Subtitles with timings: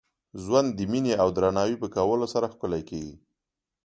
[0.43, 3.15] ژوند د میني او درناوي په کولو سره ښکلی کېږي.